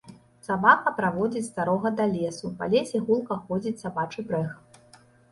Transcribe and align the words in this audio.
Сабака 0.45 0.91
праводзіць 0.99 1.43
старога 1.49 1.91
да 1.99 2.07
лесу, 2.13 2.49
па 2.61 2.69
лесе 2.75 3.01
гулка 3.09 3.37
ходзіць 3.49 3.81
сабачы 3.83 4.25
брэх. 4.33 4.57